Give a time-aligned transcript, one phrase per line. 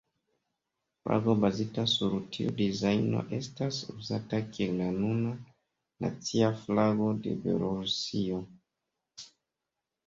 [1.01, 5.35] Flago bazita sur tiu dizajno estas uzata kiel la nuna
[6.07, 8.43] nacia flago de Belorusio.